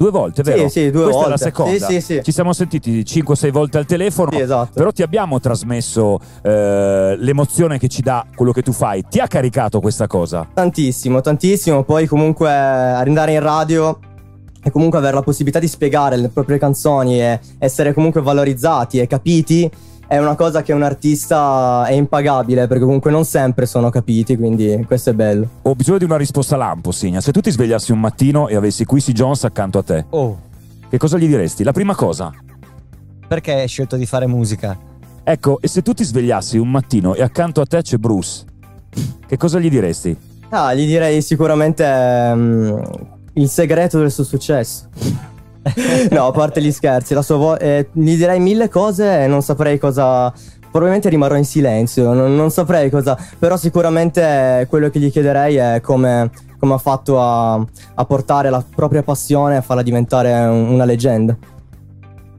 Due 0.00 0.10
volte, 0.10 0.42
Sì, 0.42 0.50
vero? 0.50 0.68
sì, 0.70 0.90
due 0.90 1.02
Questa 1.02 1.18
è 1.20 1.28
la 1.28 1.28
volte. 1.36 1.44
seconda. 1.44 1.86
Sì, 1.86 1.92
sì, 1.92 2.00
sì. 2.00 2.20
Ci 2.22 2.32
siamo 2.32 2.54
sentiti 2.54 3.02
5-6 3.02 3.50
volte 3.50 3.76
al 3.76 3.84
telefono. 3.84 4.30
Sì, 4.30 4.38
esatto. 4.40 4.70
Però 4.72 4.90
ti 4.92 5.02
abbiamo 5.02 5.38
trasmesso 5.40 6.18
eh, 6.42 7.16
l'emozione 7.18 7.78
che 7.78 7.88
ci 7.88 8.00
dà 8.00 8.24
quello 8.34 8.52
che 8.52 8.62
tu 8.62 8.72
fai. 8.72 9.04
Ti 9.06 9.18
ha 9.18 9.26
caricato 9.26 9.78
questa 9.80 10.06
cosa? 10.06 10.48
Tantissimo, 10.54 11.20
tantissimo. 11.20 11.82
Poi 11.84 12.06
comunque 12.06 12.50
andare 12.50 13.32
in 13.34 13.40
radio 13.40 13.98
e 14.62 14.70
comunque 14.70 14.98
avere 14.98 15.14
la 15.16 15.22
possibilità 15.22 15.58
di 15.58 15.68
spiegare 15.68 16.16
le 16.16 16.28
proprie 16.30 16.56
canzoni 16.56 17.20
e 17.20 17.38
essere 17.58 17.92
comunque 17.92 18.22
valorizzati 18.22 19.00
e 19.00 19.06
capiti 19.06 19.70
è 20.10 20.18
una 20.18 20.34
cosa 20.34 20.62
che 20.62 20.72
un 20.72 20.82
artista 20.82 21.84
è 21.86 21.92
impagabile 21.92 22.66
perché 22.66 22.82
comunque 22.82 23.12
non 23.12 23.24
sempre 23.24 23.64
sono 23.64 23.90
capiti, 23.90 24.36
quindi 24.36 24.82
questo 24.84 25.10
è 25.10 25.12
bello. 25.12 25.46
Ho 25.62 25.76
bisogno 25.76 25.98
di 25.98 26.04
una 26.04 26.16
risposta 26.16 26.56
lampo, 26.56 26.90
Signa. 26.90 27.20
Se 27.20 27.30
tu 27.30 27.40
ti 27.40 27.52
svegliassi 27.52 27.92
un 27.92 28.00
mattino 28.00 28.48
e 28.48 28.56
avessi 28.56 28.84
Quincy 28.84 29.12
Jones 29.12 29.44
accanto 29.44 29.78
a 29.78 29.84
te, 29.84 30.06
Oh, 30.10 30.36
che 30.88 30.98
cosa 30.98 31.16
gli 31.16 31.28
diresti? 31.28 31.62
La 31.62 31.70
prima 31.70 31.94
cosa. 31.94 32.32
Perché 33.28 33.52
hai 33.52 33.68
scelto 33.68 33.94
di 33.94 34.04
fare 34.04 34.26
musica? 34.26 34.76
Ecco, 35.22 35.60
e 35.60 35.68
se 35.68 35.80
tu 35.80 35.92
ti 35.92 36.02
svegliassi 36.02 36.58
un 36.58 36.72
mattino 36.72 37.14
e 37.14 37.22
accanto 37.22 37.60
a 37.60 37.64
te 37.64 37.80
c'è 37.80 37.96
Bruce, 37.96 38.44
che 39.28 39.36
cosa 39.36 39.60
gli 39.60 39.70
diresti? 39.70 40.16
Ah, 40.48 40.74
gli 40.74 40.86
direi 40.86 41.22
sicuramente 41.22 41.84
ehm, 41.84 42.82
il 43.34 43.48
segreto 43.48 44.00
del 44.00 44.10
suo 44.10 44.24
successo. 44.24 44.88
no, 46.10 46.26
a 46.26 46.30
parte 46.32 46.62
gli 46.62 46.72
scherzi, 46.72 47.14
la 47.14 47.22
sua 47.22 47.36
vo- 47.36 47.58
eh, 47.58 47.88
gli 47.92 48.16
direi 48.16 48.40
mille 48.40 48.68
cose 48.68 49.24
e 49.24 49.26
non 49.26 49.42
saprei 49.42 49.78
cosa. 49.78 50.32
Probabilmente 50.70 51.08
rimarrò 51.08 51.36
in 51.36 51.44
silenzio, 51.44 52.12
non, 52.12 52.34
non 52.36 52.50
saprei 52.50 52.90
cosa. 52.90 53.18
Però 53.38 53.56
sicuramente 53.56 54.66
quello 54.68 54.88
che 54.88 55.00
gli 55.00 55.10
chiederei 55.10 55.56
è 55.56 55.80
come, 55.82 56.30
come 56.58 56.74
ha 56.74 56.78
fatto 56.78 57.20
a, 57.20 57.54
a 57.54 58.04
portare 58.04 58.50
la 58.50 58.64
propria 58.74 59.02
passione 59.02 59.54
e 59.54 59.56
a 59.58 59.62
farla 59.62 59.82
diventare 59.82 60.32
un- 60.46 60.68
una 60.68 60.84
leggenda. 60.84 61.36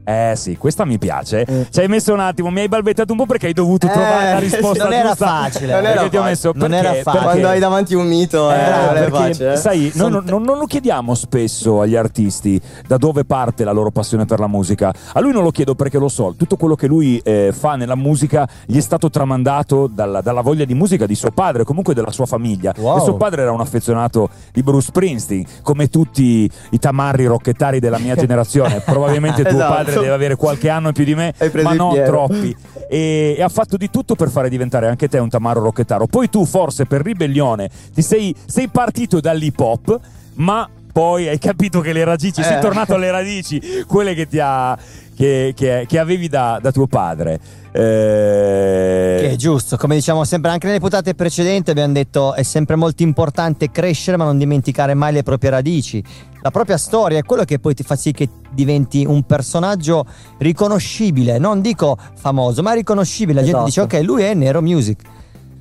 Eh 0.04 0.32
sì, 0.34 0.56
questa 0.56 0.84
mi 0.84 0.98
piace. 0.98 1.46
Mm. 1.48 1.62
Ci 1.70 1.78
hai 1.80 1.86
messo 1.86 2.12
un 2.12 2.18
attimo, 2.18 2.50
mi 2.50 2.60
hai 2.60 2.68
balbettato 2.68 3.12
un 3.12 3.18
po' 3.18 3.26
perché 3.26 3.46
hai 3.46 3.52
dovuto 3.52 3.86
Eh, 3.86 3.90
trovare 3.90 4.32
la 4.32 4.38
risposta 4.40 4.82
non 4.84 4.92
era 4.92 5.08
giusta. 5.10 5.26
facile. 5.26 5.72
Non 5.72 5.82
Perché 5.82 5.98
era 5.98 6.08
ti 6.08 6.16
ho 6.16 6.20
facile. 6.20 6.24
messo 6.30 6.52
Non 6.54 6.68
perché- 6.70 6.76
era 6.76 6.88
facile. 6.88 7.02
perché- 7.12 7.22
Quando 7.22 7.48
hai 7.48 7.58
davanti 7.60 7.94
un 7.94 8.06
mito, 8.08 8.50
eh, 8.50 8.54
Eh, 8.54 8.58
non 8.70 8.96
è 8.96 8.98
perché, 8.98 9.10
facile. 9.10 9.56
sai, 9.56 9.92
non, 9.94 10.22
non- 10.24 10.42
non 10.42 10.58
lo 10.58 10.66
chiediamo 10.66 11.14
spesso 11.14 11.80
agli 11.80 11.94
artisti 11.94 12.60
da 12.86 12.96
dove 12.96 13.24
parte 13.24 13.62
la 13.62 13.70
loro 13.70 13.90
passione 13.92 14.24
per 14.24 14.40
la 14.40 14.48
musica. 14.48 14.92
A 15.12 15.20
lui 15.20 15.32
non 15.32 15.44
lo 15.44 15.50
chiedo 15.52 15.74
perché 15.76 15.98
lo 15.98 16.08
so, 16.08 16.34
tutto 16.36 16.56
quello 16.56 16.74
che 16.74 16.88
lui 16.88 17.18
eh, 17.22 17.52
fa 17.56 17.76
nella 17.76 17.94
musica 17.94 18.48
gli 18.66 18.78
è 18.78 18.80
stato 18.80 19.08
tramandato 19.08 19.86
dalla, 19.86 20.20
dalla 20.20 20.40
voglia 20.40 20.64
di 20.64 20.74
musica 20.74 21.06
di 21.06 21.14
suo 21.14 21.30
padre, 21.30 21.62
comunque 21.62 21.94
della 21.94 22.10
sua 22.10 22.26
famiglia. 22.26 22.74
Wow. 22.76 22.96
E 22.96 23.00
suo 23.02 23.14
padre 23.14 23.42
era 23.42 23.52
un 23.52 23.60
affezionato 23.60 24.28
di 24.52 24.62
Bruce 24.64 24.86
Springsteen, 24.86 25.44
come 25.62 25.88
tutti 25.88 26.50
i 26.70 26.78
tamarri 26.80 27.26
rocchettari 27.26 27.78
della 27.78 27.98
mia 27.98 28.16
generazione. 28.22 28.80
Probabilmente 28.84 29.42
tuo 29.44 29.50
Esatto. 29.62 29.90
Padre 29.94 30.02
deve 30.02 30.14
avere 30.14 30.36
qualche 30.36 30.68
anno 30.68 30.88
in 30.88 30.94
più 30.94 31.04
di 31.04 31.14
me, 31.14 31.32
ma 31.62 31.72
non 31.72 31.94
troppi. 32.04 32.54
E, 32.88 33.34
e 33.38 33.42
ha 33.42 33.48
fatto 33.48 33.76
di 33.76 33.88
tutto 33.90 34.14
per 34.14 34.28
fare 34.28 34.48
diventare 34.48 34.88
anche 34.88 35.08
te 35.08 35.18
un 35.18 35.28
tamarro 35.28 35.60
rocchettaro. 35.62 36.06
Poi 36.06 36.28
tu, 36.28 36.44
forse 36.44 36.84
per 36.86 37.02
ribellione, 37.02 37.70
ti 37.94 38.02
sei, 38.02 38.34
sei 38.46 38.68
partito 38.68 39.20
dall'hip 39.20 39.58
hop, 39.58 39.98
ma 40.34 40.68
poi 40.92 41.26
hai 41.28 41.38
capito 41.38 41.80
che 41.80 41.92
le 41.94 42.04
radici, 42.04 42.42
sei 42.42 42.58
Eh. 42.58 42.60
tornato 42.60 42.94
alle 42.94 43.10
radici, 43.10 43.60
quelle 43.86 44.14
che, 44.14 44.26
ti 44.28 44.38
ha, 44.40 44.76
che, 45.16 45.52
che- 45.56 45.86
che 45.88 45.98
avevi 45.98 46.28
da, 46.28 46.58
da 46.60 46.70
tuo 46.70 46.86
padre. 46.86 47.40
Eh, 47.72 49.16
Che 49.20 49.30
è 49.30 49.36
giusto, 49.36 49.78
come 49.78 49.94
diciamo 49.94 50.24
sempre 50.24 50.50
anche 50.50 50.66
nelle 50.66 50.78
puntate 50.80 51.14
precedenti 51.14 51.70
abbiamo 51.70 51.94
detto 51.94 52.34
è 52.34 52.42
sempre 52.42 52.76
molto 52.76 53.02
importante 53.02 53.70
crescere 53.70 54.18
ma 54.18 54.24
non 54.24 54.36
dimenticare 54.36 54.92
mai 54.92 55.12
le 55.14 55.22
proprie 55.22 55.48
radici. 55.50 56.02
La 56.42 56.50
propria 56.50 56.76
storia 56.76 57.18
è 57.18 57.22
quello 57.22 57.44
che 57.44 57.58
poi 57.60 57.72
ti 57.72 57.82
fa 57.84 57.94
sì 57.96 58.10
che 58.12 58.28
diventi 58.50 59.04
un 59.06 59.22
personaggio 59.22 60.04
riconoscibile, 60.38 61.38
non 61.38 61.60
dico 61.60 61.96
famoso, 62.14 62.62
ma 62.62 62.72
riconoscibile. 62.72 63.40
La 63.40 63.46
gente 63.46 63.68
Esatto. 63.68 63.86
dice 63.86 63.98
ok, 63.98 64.04
lui 64.04 64.22
è 64.22 64.34
Nero 64.34 64.60
Music. 64.60 65.00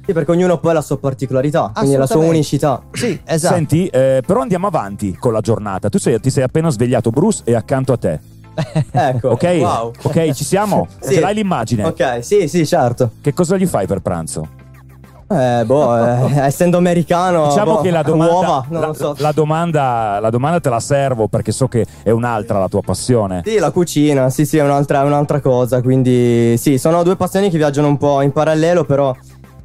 Sì, 0.04 0.14
perché 0.14 0.32
ognuno 0.32 0.58
poi 0.60 0.72
ha 0.72 0.74
la 0.76 0.82
sua 0.82 0.98
particolarità, 0.98 1.72
quindi 1.76 1.96
la 1.96 2.08
sua 2.08 2.18
unicità. 2.26 2.82
Sì, 2.92 3.20
esatto. 3.24 3.54
Senti, 3.54 3.86
eh, 3.88 4.24
però 4.26 4.42
andiamo 4.42 4.66
avanti 4.66 5.16
con 5.16 5.32
la 5.34 5.42
giornata. 5.42 5.90
Tu 5.90 6.00
sei- 6.00 6.20
ti 6.20 6.32
sei 6.32 6.42
appena 6.44 6.70
svegliato, 6.72 7.12
Bruce, 7.12 7.42
e 7.46 7.54
accanto 7.54 7.94
a 7.94 7.98
te. 7.98 8.20
Ecco, 8.92 9.30
Ok? 9.30 9.44
wow. 9.60 9.92
Ok, 10.02 10.32
ci 10.32 10.44
siamo? 10.44 10.88
Sì. 11.00 11.14
Ce 11.14 11.20
l'hai 11.20 11.36
l'immagine? 11.36 11.84
Ok, 11.86 12.20
sì, 12.26 12.48
sì, 12.48 12.66
certo. 12.66 13.12
Che 13.22 13.34
cosa 13.34 13.56
gli 13.56 13.68
fai 13.68 13.86
per 13.86 14.00
pranzo? 14.00 14.48
Eh, 15.32 15.64
boh, 15.66 15.98
eh, 16.28 16.40
essendo 16.42 16.78
americano, 16.78 17.48
Diciamo 17.48 17.76
boh, 17.76 17.82
che 17.82 17.92
la 17.92 18.02
domanda, 18.02 18.34
uova, 18.34 18.66
non 18.70 18.82
la, 18.82 18.88
lo 18.88 18.94
so. 18.94 19.16
la 19.18 19.32
domanda, 19.32 20.20
la 20.20 20.30
domanda 20.30 20.60
te 20.60 20.70
la 20.70 20.80
servo 20.80 21.28
perché 21.28 21.52
so 21.52 21.68
che 21.68 21.86
è 22.04 22.10
un'altra 22.10 22.60
la 22.60 22.68
tua 22.68 22.82
passione. 22.82 23.42
Sì, 23.46 23.58
la 23.58 23.72
cucina, 23.72 24.30
sì, 24.30 24.46
sì, 24.46 24.58
è 24.58 24.64
un'altra, 24.64 25.02
è 25.02 25.06
un'altra 25.06 25.40
cosa. 25.40 25.82
Quindi, 25.82 26.58
sì, 26.58 26.78
sono 26.78 27.04
due 27.04 27.16
passioni 27.16 27.50
che 27.50 27.58
viaggiano 27.58 27.88
un 27.88 27.98
po' 27.98 28.22
in 28.22 28.32
parallelo, 28.32 28.84
però 28.84 29.16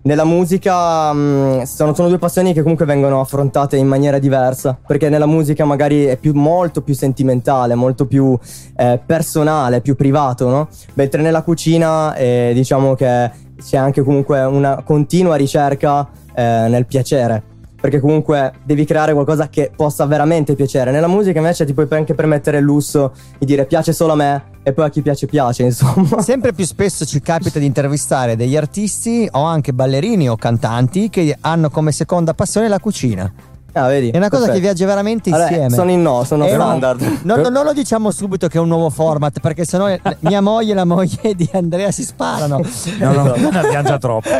nella 0.02 0.24
musica 0.24 1.12
mh, 1.12 1.62
sono, 1.64 1.92
sono 1.92 2.08
due 2.08 2.18
passioni 2.18 2.52
che 2.52 2.62
comunque 2.62 2.86
vengono 2.86 3.20
affrontate 3.20 3.76
in 3.76 3.88
maniera 3.88 4.18
diversa. 4.18 4.78
Perché 4.86 5.08
nella 5.08 5.26
musica 5.26 5.64
magari 5.64 6.04
è 6.04 6.16
più, 6.16 6.32
molto 6.34 6.80
più 6.80 6.94
sentimentale, 6.94 7.74
molto 7.74 8.06
più 8.06 8.38
eh, 8.76 9.00
personale, 9.04 9.80
più 9.80 9.96
privato, 9.96 10.48
no? 10.48 10.68
Mentre 10.94 11.22
nella 11.22 11.42
cucina, 11.42 12.14
eh, 12.14 12.52
diciamo 12.54 12.94
che 12.94 13.44
c'è 13.62 13.76
anche 13.76 14.02
comunque 14.02 14.42
una 14.44 14.82
continua 14.82 15.36
ricerca 15.36 16.08
eh, 16.34 16.66
nel 16.68 16.86
piacere. 16.86 17.54
Perché 17.78 18.00
comunque 18.00 18.52
devi 18.64 18.84
creare 18.84 19.12
qualcosa 19.12 19.48
che 19.48 19.70
possa 19.74 20.06
veramente 20.06 20.54
piacere. 20.54 20.90
Nella 20.90 21.06
musica 21.06 21.38
invece 21.38 21.64
ti 21.64 21.74
puoi 21.74 21.86
anche 21.90 22.14
permettere 22.14 22.58
il 22.58 22.64
lusso 22.64 23.12
di 23.38 23.46
dire 23.46 23.66
piace 23.66 23.92
solo 23.92 24.12
a 24.12 24.16
me 24.16 24.42
e 24.62 24.72
poi 24.72 24.86
a 24.86 24.88
chi 24.88 25.02
piace 25.02 25.26
piace, 25.26 25.62
insomma. 25.64 26.20
Sempre 26.20 26.52
più 26.52 26.64
spesso 26.64 27.04
ci 27.04 27.20
capita 27.20 27.58
di 27.58 27.66
intervistare 27.66 28.34
degli 28.34 28.56
artisti 28.56 29.28
o 29.30 29.42
anche 29.42 29.72
ballerini 29.72 30.28
o 30.28 30.36
cantanti 30.36 31.10
che 31.10 31.36
hanno 31.40 31.70
come 31.70 31.92
seconda 31.92 32.34
passione 32.34 32.68
la 32.68 32.80
cucina. 32.80 33.32
Ah, 33.78 33.88
vedi? 33.88 34.08
È 34.08 34.16
una 34.16 34.30
cosa 34.30 34.44
che 34.44 34.52
Perfetto. 34.52 34.60
viaggia 34.74 34.86
veramente 34.86 35.28
Allora, 35.28 35.48
insieme. 35.50 35.74
sono 35.74 35.90
in 35.90 36.00
no, 36.00 36.24
sono 36.24 36.46
Eh, 36.46 36.56
no. 36.56 36.62
standard. 36.62 37.18
No, 37.24 37.36
no, 37.36 37.48
non 37.50 37.64
lo 37.64 37.74
diciamo 37.74 38.10
subito 38.10 38.48
che 38.48 38.56
è 38.56 38.60
un 38.60 38.68
nuovo 38.68 38.88
format, 38.88 39.38
perché 39.40 39.66
sennò 39.66 39.94
mia 40.20 40.40
moglie 40.40 40.72
e 40.72 40.74
la 40.74 40.86
moglie 40.86 41.34
di 41.36 41.46
Andrea 41.52 41.90
si 41.90 42.02
sparano. 42.02 42.62
No, 42.98 43.12
no, 43.12 43.34
ne 43.34 43.58
abbiamo 43.58 43.86
già 43.86 43.98
troppo. 43.98 44.30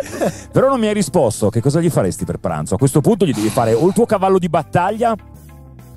Però 0.51 0.69
non 0.71 0.81
mi 0.81 0.87
hai 0.87 0.95
risposto. 0.95 1.51
Che 1.51 1.61
cosa 1.61 1.81
gli 1.81 1.91
faresti 1.91 2.25
per 2.25 2.39
pranzo? 2.39 2.77
A 2.77 2.79
questo 2.79 3.03
punto 3.03 3.27
gli 3.27 3.33
devi 3.35 3.51
fare 3.51 3.75
o 3.75 3.87
il 3.87 3.93
tuo 3.93 4.07
cavallo 4.07 4.39
di 4.39 4.49
battaglia. 4.49 5.15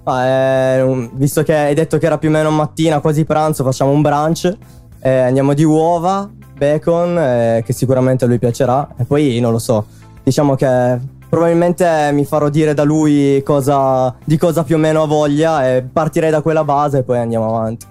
Ah, 0.04 0.26
eh, 0.26 1.10
visto 1.14 1.42
che 1.44 1.56
hai 1.56 1.74
detto 1.76 1.98
che 1.98 2.06
era 2.08 2.18
più 2.18 2.28
o 2.28 2.32
meno 2.34 2.50
mattina, 2.52 3.00
quasi 3.00 3.24
pranzo, 3.24 3.64
facciamo 3.64 3.92
un 3.92 4.02
brunch. 4.02 4.54
Eh, 5.02 5.18
andiamo 5.20 5.54
di 5.54 5.64
uova, 5.64 6.30
bacon, 6.58 7.18
eh, 7.18 7.64
che 7.66 7.72
sicuramente 7.72 8.26
a 8.26 8.28
lui 8.28 8.38
piacerà. 8.38 8.86
E 8.98 9.06
poi 9.06 9.40
non 9.40 9.54
lo 9.54 9.60
so. 9.60 9.86
Diciamo 10.24 10.56
che 10.56 11.00
probabilmente 11.30 12.10
mi 12.14 12.26
farò 12.26 12.50
dire 12.50 12.74
da 12.74 12.84
lui 12.84 13.42
cosa, 13.46 14.14
di 14.24 14.38
cosa 14.38 14.64
più 14.64 14.76
o 14.76 14.80
meno 14.80 15.04
ha 15.04 15.08
voglia 15.08 15.68
e 15.70 15.84
partirei 15.84 16.32
da 16.32 16.42
quella 16.42 16.64
base 16.64 17.00
e 17.00 17.04
poi 17.04 17.20
andiamo 17.20 17.48
avanti. 17.56 17.86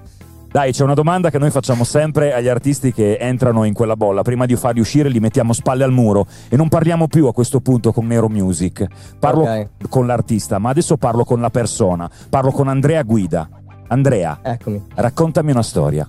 Dai, 0.50 0.72
c'è 0.72 0.82
una 0.82 0.94
domanda 0.94 1.28
che 1.28 1.38
noi 1.38 1.50
facciamo 1.50 1.84
sempre 1.84 2.32
agli 2.32 2.48
artisti 2.48 2.90
che 2.90 3.18
entrano 3.20 3.64
in 3.64 3.74
quella 3.74 3.96
bolla. 3.96 4.22
Prima 4.22 4.46
di 4.46 4.56
farli 4.56 4.80
uscire, 4.80 5.10
li 5.10 5.20
mettiamo 5.20 5.52
spalle 5.52 5.84
al 5.84 5.92
muro 5.92 6.26
e 6.48 6.56
non 6.56 6.68
parliamo 6.68 7.06
più 7.06 7.26
a 7.26 7.34
questo 7.34 7.60
punto 7.60 7.92
con 7.92 8.06
Nero 8.06 8.30
Music. 8.30 8.86
Parlo 9.18 9.42
Ok. 9.42 9.68
con 9.90 10.06
l'artista, 10.06 10.58
ma 10.58 10.70
adesso 10.70 10.96
parlo 10.96 11.24
con 11.24 11.42
la 11.42 11.50
persona. 11.50 12.08
Parlo 12.30 12.50
con 12.50 12.66
Andrea 12.68 13.02
Guida. 13.02 13.46
Andrea, 13.88 14.38
Eccomi. 14.42 14.82
raccontami 14.94 15.50
una 15.50 15.62
storia. 15.62 16.06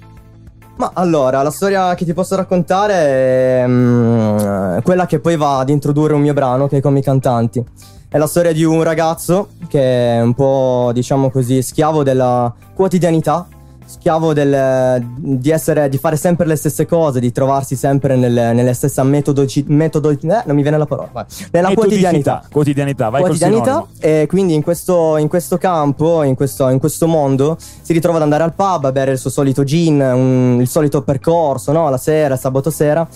Ma 0.79 0.91
allora, 0.93 1.41
la 1.41 1.51
storia 1.51 1.93
che 1.93 2.05
ti 2.05 2.13
posso 2.13 2.37
raccontare 2.37 2.93
è 2.93 3.65
mm, 3.67 4.77
quella 4.81 5.05
che 5.05 5.19
poi 5.19 5.35
va 5.35 5.59
ad 5.59 5.67
introdurre 5.67 6.13
un 6.13 6.21
mio 6.21 6.31
brano 6.31 6.69
che 6.69 6.77
è 6.77 6.81
Come 6.81 6.99
i 6.99 7.01
cantanti. 7.01 7.61
È 8.07 8.17
la 8.17 8.27
storia 8.27 8.53
di 8.53 8.63
un 8.63 8.81
ragazzo 8.81 9.49
che 9.67 10.15
è 10.15 10.21
un 10.21 10.33
po', 10.33 10.91
diciamo 10.93 11.29
così, 11.31 11.61
schiavo 11.61 12.01
della 12.01 12.53
quotidianità, 12.73 13.45
schiavo 13.89 14.33
del- 14.33 15.03
di, 15.17 15.49
essere, 15.49 15.89
di 15.89 15.97
fare 15.97 16.15
sempre 16.15 16.45
le 16.45 16.55
stesse 16.55 16.85
cose, 16.85 17.19
di 17.19 17.31
trovarsi 17.31 17.75
sempre 17.75 18.15
nelle, 18.15 18.53
nelle 18.53 18.73
stesse 18.73 19.01
metodologi- 19.03 19.65
metodo, 19.67 20.09
eh, 20.11 20.17
non 20.21 20.55
mi 20.55 20.61
viene 20.61 20.77
la 20.77 20.85
parola, 20.85 21.09
vai. 21.11 21.25
nella 21.51 21.73
quotidianità 21.73 22.43
Quotidianità, 22.51 23.09
vai 23.09 23.21
quotidianità 23.21 23.85
e 23.99 24.25
quindi 24.29 24.53
in 24.53 24.61
questo, 24.61 25.17
in 25.17 25.27
questo 25.27 25.57
campo, 25.57 26.21
in 26.23 26.35
questo, 26.35 26.69
in 26.69 26.79
questo 26.79 27.07
mondo, 27.07 27.57
si 27.81 27.91
ritrova 27.93 28.17
ad 28.17 28.23
andare 28.23 28.43
al 28.43 28.53
pub 28.53 28.85
a 28.85 28.91
bere 28.91 29.11
il 29.13 29.17
suo 29.17 29.29
solito 29.31 29.63
gin, 29.63 29.99
un- 29.99 30.57
il 30.61 30.67
solito 30.67 31.01
percorso, 31.01 31.71
no? 31.71 31.89
La 31.89 31.97
sera, 31.97 32.35
sabato 32.37 32.69
sera. 32.69 33.07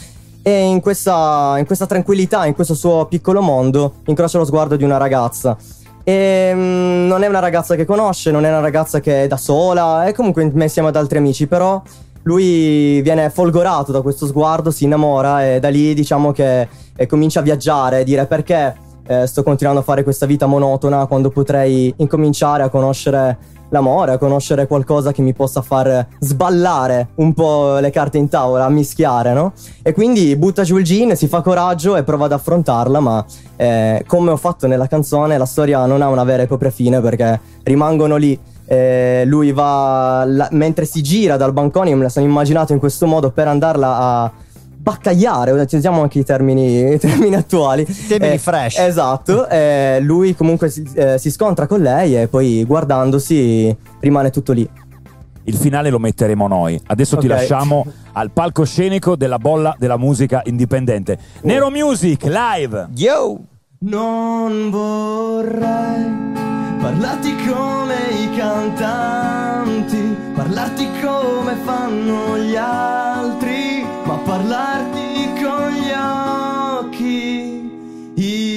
E 0.45 0.59
in 0.61 0.81
questa, 0.81 1.55
in 1.57 1.65
questa 1.65 1.85
tranquillità, 1.85 2.45
in 2.45 2.53
questo 2.53 2.73
suo 2.73 3.05
piccolo 3.05 3.41
mondo, 3.41 3.93
incrocia 4.07 4.37
lo 4.39 4.45
sguardo 4.45 4.75
di 4.75 4.83
una 4.83 4.97
ragazza. 4.97 5.55
E 6.03 6.51
mm, 6.53 7.07
non 7.07 7.23
è 7.23 7.27
una 7.27 7.39
ragazza 7.39 7.75
che 7.75 7.85
conosce, 7.85 8.31
non 8.31 8.45
è 8.45 8.49
una 8.49 8.59
ragazza 8.59 8.99
che 8.99 9.23
è 9.23 9.27
da 9.27 9.37
sola, 9.37 10.05
è 10.05 10.13
comunque 10.13 10.43
insieme 10.43 10.89
ad 10.89 10.95
altri 10.95 11.17
amici, 11.17 11.47
però 11.47 11.81
lui 12.23 13.01
viene 13.01 13.29
folgorato 13.29 13.91
da 13.91 14.01
questo 14.01 14.25
sguardo, 14.25 14.71
si 14.71 14.85
innamora 14.85 15.45
e 15.45 15.59
da 15.59 15.69
lì 15.69 15.93
diciamo 15.93 16.31
che 16.31 16.67
comincia 17.07 17.39
a 17.39 17.43
viaggiare 17.43 18.01
e 18.01 18.03
dire 18.03 18.25
perché 18.25 18.75
eh, 19.07 19.27
sto 19.27 19.43
continuando 19.43 19.81
a 19.81 19.83
fare 19.83 20.03
questa 20.03 20.25
vita 20.25 20.45
monotona 20.45 21.05
quando 21.05 21.29
potrei 21.29 21.93
incominciare 21.97 22.63
a 22.63 22.69
conoscere 22.69 23.37
l'amore, 23.69 24.11
a 24.11 24.17
conoscere 24.19 24.67
qualcosa 24.67 25.11
che 25.11 25.23
mi 25.23 25.33
possa 25.33 25.63
far 25.63 26.07
sballare 26.19 27.07
un 27.15 27.33
po' 27.33 27.79
le 27.79 27.89
carte 27.89 28.19
in 28.19 28.29
tavola, 28.29 28.65
a 28.65 28.69
mischiare, 28.69 29.33
no? 29.33 29.53
E 29.81 29.93
quindi 29.93 30.35
butta 30.35 30.61
giù 30.61 30.77
il 30.77 30.83
gin, 30.83 31.15
si 31.15 31.27
fa 31.27 31.41
coraggio 31.41 31.95
e 31.95 32.03
prova 32.03 32.25
ad 32.25 32.33
affrontarla, 32.33 32.99
ma 32.99 33.25
eh, 33.55 34.03
come 34.05 34.29
ho 34.29 34.37
fatto 34.37 34.67
nella 34.67 34.87
canzone, 34.87 35.39
la 35.39 35.45
storia 35.45 35.85
non 35.87 36.03
ha 36.03 36.07
una 36.09 36.23
vera 36.23 36.43
e 36.43 36.47
propria 36.47 36.69
fine 36.69 37.01
perché 37.01 37.39
rimangono 37.63 38.15
lì. 38.15 38.39
eh, 38.65 39.23
lui 39.25 39.51
va 39.51 40.23
la- 40.25 40.47
mentre 40.51 40.85
si 40.85 41.01
gira 41.01 41.35
dal 41.35 41.51
bancone, 41.51 41.93
me 41.95 42.03
la 42.03 42.09
sono 42.09 42.25
immaginato 42.25 42.71
in 42.71 42.79
questo 42.79 43.05
modo 43.05 43.29
per 43.31 43.47
andarla 43.47 43.97
a 43.97 44.31
baccagliare, 44.83 45.51
usiamo 45.53 46.01
anche 46.01 46.19
i 46.19 46.25
termini, 46.25 46.93
i 46.93 46.99
termini 46.99 47.35
attuali. 47.35 47.85
Termini 47.85 48.33
Eh, 48.33 48.37
fresh. 48.37 48.77
Esatto, 48.79 49.47
eh, 49.47 49.99
lui 50.01 50.35
comunque 50.35 50.69
si, 50.69 50.83
eh, 50.95 51.17
si 51.17 51.31
scontra 51.31 51.65
con 51.67 51.81
lei 51.81 52.19
e 52.21 52.27
poi 52.27 52.65
guardandosi 52.65 53.75
rimane 54.01 54.29
tutto 54.29 54.51
lì. 54.51 54.69
il 55.45 55.55
finale 55.55 55.89
lo 55.89 55.99
metteremo 55.99 56.47
noi. 56.47 56.79
Adesso 56.85 57.17
ti 57.17 57.25
Ok. 57.27 57.33
lasciamo 57.33 57.85
al 58.13 58.31
palcoscenico 58.31 59.17
della 59.17 59.37
bolla 59.37 59.75
della 59.77 59.97
musica 59.97 60.41
indipendente. 60.45 61.17
Nero 61.41 61.69
Music 61.69 62.23
live. 62.23 62.87
Yo! 62.95 63.37
Non 63.79 64.69
vorrei 64.69 66.31
parlarti 66.79 67.35
come 67.45 67.95
i 68.23 68.37
cantanti, 68.37 70.15
parlarti 70.33 70.87
come 71.01 71.55
fanno 71.65 72.37
gli 72.37 72.55
altri, 72.55 73.42
ma 74.05 74.15
parlarti 74.17 75.31
con 75.41 75.69
gli 75.71 75.91
occhi. 75.91 77.61
E 78.15 78.53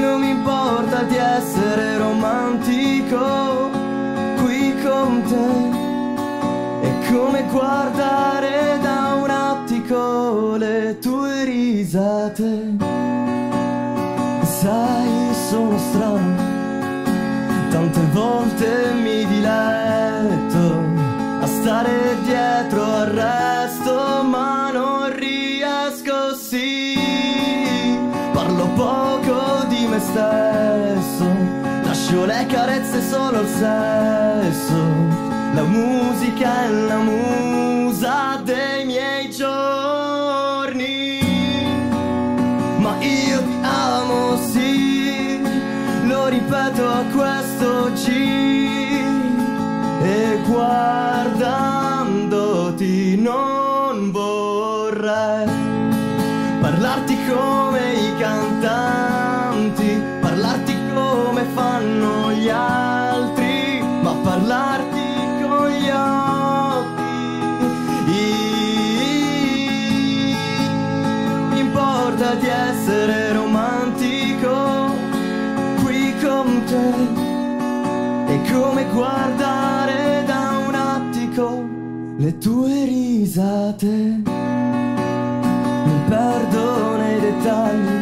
non 0.00 0.20
mi 0.20 0.30
importa 0.30 1.02
di 1.02 1.16
essere 1.16 1.96
romantico 1.98 3.70
qui 4.40 4.74
con 4.82 5.22
te. 5.28 5.48
È 6.86 7.10
come 7.10 7.44
guardare 7.50 8.78
da 8.82 9.14
un 9.22 9.30
attico 9.30 10.56
le 10.56 10.98
tue 11.00 11.44
risate. 11.44 12.76
Sai, 14.42 15.34
sono 15.48 15.78
strano, 15.78 16.34
tante 17.70 18.00
volte 18.12 18.92
mi 18.94 19.24
diletto 19.26 20.97
stare 21.60 22.16
dietro 22.22 22.84
al 22.84 23.06
resto, 23.06 24.22
ma 24.22 24.70
non 24.70 25.12
riesco, 25.16 26.34
sì. 26.34 26.96
Parlo 28.32 28.66
poco 28.74 29.64
di 29.66 29.86
me 29.86 29.98
stesso, 29.98 31.26
lascio 31.82 32.24
le 32.24 32.46
carezze 32.46 33.02
solo 33.02 33.38
al 33.38 33.48
sesso. 33.48 34.76
La 35.54 35.64
musica 35.64 36.64
è 36.64 36.70
la 36.70 36.98
musa 36.98 38.40
dei 38.44 38.84
miei 38.84 39.30
giorni. 39.30 41.18
Ma 42.78 42.96
io 43.00 43.42
ti 43.42 43.58
amo, 43.62 44.36
sì, 44.36 45.40
lo 46.06 46.28
ripeto 46.28 46.88
a 46.88 47.02
questo 47.12 47.92
giro. 47.94 48.46
E 50.00 50.38
guardandoti 50.46 50.97
vorrei 55.08 55.48
parlarti 56.60 57.16
come 57.26 57.92
i 57.94 58.16
cantanti, 58.18 60.02
parlarti 60.20 60.76
come 60.94 61.44
fanno 61.54 62.32
gli 62.32 62.48
altri, 62.48 63.82
ma 64.02 64.12
parlarti 64.22 65.00
con 65.40 65.68
gli 65.70 65.88
occhi. 65.88 67.06
Mi 71.52 71.60
importa 71.60 72.34
di 72.34 72.46
essere 72.46 73.32
romantico 73.32 74.90
qui 75.84 76.14
con 76.20 76.62
te. 76.66 77.16
È 78.26 78.52
come 78.52 78.84
guardare 78.92 80.24
da 80.26 80.58
un 80.66 80.74
attico 80.74 81.64
le 82.18 82.36
tue 82.36 82.84
risate. 82.84 84.27
Dettagli, 87.48 87.96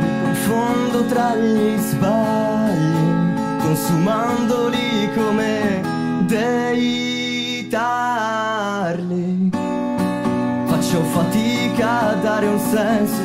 mi 0.00 0.22
confondo 0.22 1.04
tra 1.06 1.34
gli 1.34 1.76
sbagli, 1.78 3.62
consumandoli 3.62 5.10
come 5.14 5.82
dei 6.26 7.66
tarli. 7.68 9.50
Faccio 10.66 11.02
fatica 11.02 12.10
a 12.10 12.14
dare 12.14 12.46
un 12.46 12.58
senso 12.58 13.22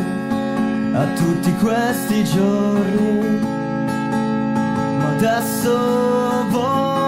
a 0.94 1.06
tutti 1.14 1.54
questi 1.56 2.24
giorni, 2.24 3.40
ma 4.98 5.10
adesso 5.16 6.48
voglio 6.50 7.05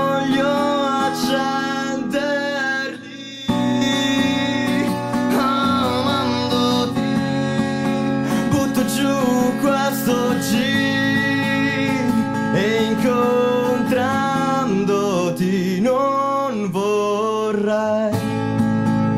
vorrei 17.68 18.16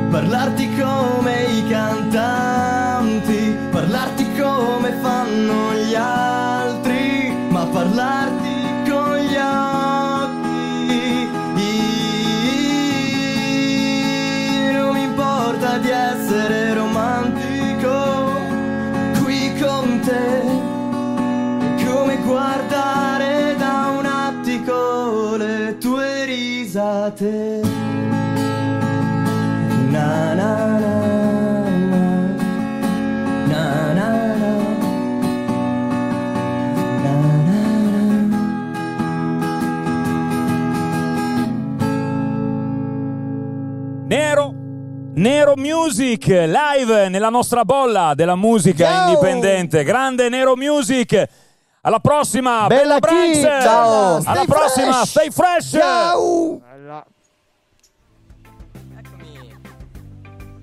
parlarti 0.10 0.76
come 0.76 1.44
i 1.44 1.68
cantanti, 1.68 3.56
parlarti 3.70 4.26
come 4.40 4.92
fanno 5.02 5.74
gli 5.76 5.94
altri, 5.94 7.32
ma 7.50 7.66
parlarti 7.66 8.90
con 8.90 9.18
gli 9.18 9.36
occhi. 9.36 10.48
Non 14.74 14.94
mi 14.94 15.04
importa 15.04 15.78
di 15.78 15.90
essere 15.90 16.74
romantico 16.74 18.32
qui 19.22 19.54
con 19.60 20.00
te, 20.00 20.42
come 21.86 22.18
guardare 22.26 23.56
da 23.58 23.94
un 23.96 24.06
attico 24.06 25.36
le 25.36 25.78
tue 25.78 26.26
risate. 26.26 27.49
Nero 45.20 45.56
Music 45.58 46.28
live 46.28 47.10
nella 47.10 47.28
nostra 47.28 47.66
bolla 47.66 48.14
della 48.16 48.38
musica 48.38 48.86
Ciao! 48.86 49.08
indipendente. 49.10 49.84
Grande 49.84 50.30
Nero 50.30 50.56
Music. 50.56 51.28
Alla 51.82 52.00
prossima, 52.00 52.68
Bella 52.68 53.00
Branks. 53.00 53.38
Kid, 53.40 53.44
ciao! 53.62 54.16
Alla 54.16 54.22
Stay 54.22 54.46
prossima, 54.46 54.92
fresh! 54.94 55.10
stay 55.10 55.30
fresh. 55.30 55.70
Ciao! 55.72 56.62
Bella. 56.72 57.06
Eccomi, 58.98 59.56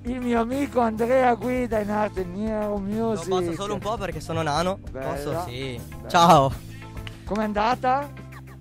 Il 0.04 0.20
mio 0.22 0.40
amico 0.40 0.80
Andrea 0.80 1.34
Guida 1.34 1.78
in 1.80 1.90
arte 1.90 2.24
Nero 2.24 2.68
lo 2.70 2.78
Music. 2.78 3.28
passo 3.28 3.52
solo 3.52 3.74
un 3.74 3.80
po' 3.80 3.98
perché 3.98 4.20
sono 4.20 4.40
nano. 4.40 4.78
Bella. 4.90 5.06
Posso? 5.12 5.44
Sì. 5.48 5.78
Bella. 5.96 6.08
Ciao. 6.08 6.52
Com'è 7.26 7.42
andata? 7.44 8.08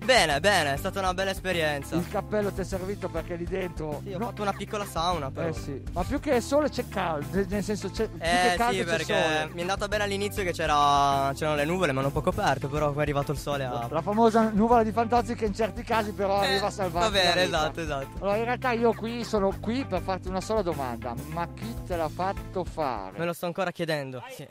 Bene, 0.06 0.38
bene, 0.38 0.74
è 0.74 0.76
stata 0.76 1.00
una 1.00 1.12
bella 1.12 1.32
esperienza. 1.32 1.96
Il 1.96 2.08
cappello 2.08 2.52
ti 2.52 2.60
è 2.60 2.64
servito 2.64 3.08
perché 3.08 3.34
lì 3.34 3.44
dentro. 3.44 4.00
Sì, 4.04 4.12
ho 4.12 4.18
no- 4.18 4.26
fatto 4.26 4.42
una 4.42 4.52
piccola 4.52 4.84
sauna 4.84 5.32
però. 5.32 5.48
Eh 5.48 5.52
sì, 5.52 5.82
ma 5.92 6.04
più 6.04 6.20
che 6.20 6.40
sole 6.40 6.70
c'è 6.70 6.88
caldo, 6.88 7.44
nel 7.48 7.64
senso 7.64 7.90
c'è 7.90 8.08
più 8.08 8.18
che 8.20 8.52
Eh 8.52 8.56
caldo 8.56 8.72
sì, 8.74 8.78
c'è 8.78 8.84
perché 8.84 9.04
sole. 9.04 9.48
mi 9.52 9.58
è 9.58 9.60
andata 9.62 9.88
bene 9.88 10.04
all'inizio 10.04 10.44
che 10.44 10.52
c'era, 10.52 11.32
c'erano 11.34 11.56
le 11.56 11.64
nuvole, 11.64 11.90
ma 11.90 11.98
hanno 11.98 12.08
un 12.08 12.14
po' 12.14 12.22
coperto, 12.22 12.68
però 12.68 12.90
poi 12.90 12.98
è 12.98 13.02
arrivato 13.02 13.32
il 13.32 13.38
sole 13.38 13.64
a... 13.64 13.88
La 13.90 14.00
famosa 14.00 14.48
nuvola 14.52 14.84
di 14.84 14.92
fantazzi 14.92 15.34
che 15.34 15.46
in 15.46 15.54
certi 15.54 15.82
casi 15.82 16.12
però 16.12 16.40
Eh, 16.40 16.46
arriva 16.46 16.66
a 16.66 16.70
salvarti 16.70 17.10
Va 17.12 17.18
bene, 17.18 17.34
la 17.34 17.44
vita. 17.44 17.56
esatto, 17.58 17.80
esatto. 17.80 18.08
Allora 18.20 18.36
in 18.36 18.44
realtà 18.44 18.70
io 18.72 18.92
qui 18.94 19.24
sono 19.24 19.52
qui 19.60 19.84
per 19.84 20.02
farti 20.02 20.28
una 20.28 20.40
sola 20.40 20.62
domanda, 20.62 21.14
ma 21.32 21.48
chi 21.52 21.74
te 21.84 21.96
l'ha 21.96 22.08
fatto 22.08 22.62
fare? 22.62 23.18
Me 23.18 23.24
lo 23.24 23.32
sto 23.32 23.46
ancora 23.46 23.72
chiedendo. 23.72 24.22
Sì. 24.30 24.46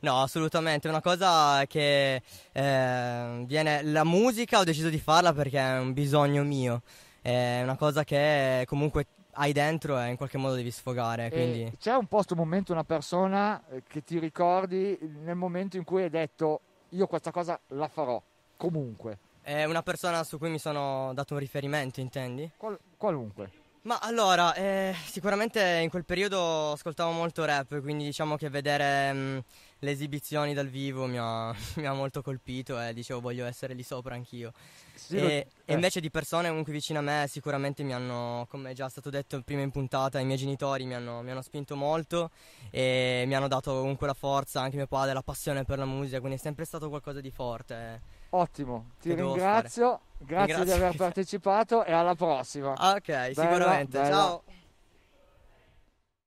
No, 0.00 0.20
assolutamente, 0.20 0.88
è 0.88 0.90
una 0.90 1.00
cosa 1.00 1.64
che 1.66 2.22
eh, 2.52 3.44
viene... 3.46 3.82
La 3.82 4.04
musica 4.04 4.58
ho 4.58 4.64
deciso 4.64 4.88
di 4.88 4.98
farla 4.98 5.32
perché 5.32 5.58
è 5.58 5.78
un 5.78 5.92
bisogno 5.92 6.42
mio, 6.42 6.82
è 7.22 7.60
una 7.62 7.76
cosa 7.76 8.04
che 8.04 8.64
comunque 8.66 9.06
hai 9.36 9.52
dentro 9.52 9.98
e 9.98 10.10
in 10.10 10.16
qualche 10.16 10.38
modo 10.38 10.54
devi 10.54 10.70
sfogare, 10.70 11.30
quindi... 11.30 11.72
c'è 11.78 11.94
un 11.94 12.06
posto, 12.06 12.34
un 12.34 12.40
momento, 12.40 12.72
una 12.72 12.84
persona 12.84 13.62
eh, 13.70 13.82
che 13.86 14.04
ti 14.04 14.18
ricordi 14.18 14.96
nel 15.22 15.34
momento 15.34 15.76
in 15.76 15.84
cui 15.84 16.02
hai 16.02 16.10
detto 16.10 16.60
io 16.90 17.06
questa 17.06 17.32
cosa 17.32 17.58
la 17.68 17.88
farò, 17.88 18.22
comunque, 18.56 19.18
È 19.42 19.64
una 19.64 19.82
persona 19.82 20.22
su 20.22 20.38
cui 20.38 20.50
mi 20.50 20.58
sono 20.58 21.12
dato 21.14 21.34
un 21.34 21.40
riferimento, 21.40 22.00
intendi? 22.00 22.50
qual- 22.56 22.78
qualunque. 22.96 23.50
Ma 23.84 23.98
allora, 23.98 24.54
eh, 24.54 24.94
sicuramente 25.04 25.60
in 25.82 25.90
quel 25.90 26.06
periodo 26.06 26.72
ascoltavo 26.72 27.10
molto 27.10 27.44
rap, 27.44 27.82
quindi 27.82 28.04
diciamo 28.04 28.34
che 28.34 28.48
vedere 28.48 29.12
mm, 29.12 29.38
le 29.80 29.90
esibizioni 29.90 30.54
dal 30.54 30.68
vivo 30.68 31.04
mi 31.04 31.18
ha, 31.18 31.54
mi 31.76 31.84
ha 31.84 31.92
molto 31.92 32.22
colpito 32.22 32.80
e 32.80 32.94
dicevo 32.94 33.20
voglio 33.20 33.44
essere 33.44 33.74
lì 33.74 33.82
sopra 33.82 34.14
anch'io. 34.14 34.52
Sì, 34.94 35.16
e, 35.16 35.20
lo- 35.20 35.28
e 35.28 35.46
eh. 35.66 35.74
invece 35.74 36.00
di 36.00 36.10
persone 36.10 36.48
comunque 36.48 36.72
vicine 36.72 36.98
a 36.98 37.02
me 37.02 37.26
sicuramente 37.28 37.82
mi 37.82 37.92
hanno, 37.92 38.46
come 38.48 38.70
è 38.70 38.74
già 38.74 38.88
stato 38.88 39.10
detto 39.10 39.42
prima 39.42 39.60
in 39.60 39.70
puntata, 39.70 40.18
i 40.18 40.24
miei 40.24 40.38
genitori 40.38 40.86
mi 40.86 40.94
hanno, 40.94 41.20
mi 41.20 41.32
hanno 41.32 41.42
spinto 41.42 41.76
molto 41.76 42.30
e 42.70 43.24
mi 43.26 43.34
hanno 43.34 43.48
dato 43.48 43.70
comunque 43.80 44.06
la 44.06 44.14
forza, 44.14 44.62
anche 44.62 44.76
mio 44.76 44.86
padre, 44.86 45.12
la 45.12 45.20
passione 45.20 45.64
per 45.64 45.76
la 45.76 45.84
musica, 45.84 46.20
quindi 46.20 46.38
è 46.38 46.40
sempre 46.40 46.64
stato 46.64 46.88
qualcosa 46.88 47.20
di 47.20 47.30
forte. 47.30 48.00
Ottimo, 48.30 48.92
ti 48.98 49.12
ringrazio, 49.12 50.00
grazie 50.24 50.64
di 50.64 50.70
aver 50.70 50.94
partecipato 50.96 51.84
e 51.84 51.92
alla 51.92 52.14
prossima. 52.14 52.72
Ok, 52.72 53.30
sicuramente. 53.34 53.98
bella. 53.98 54.10
Ciao. 54.10 54.42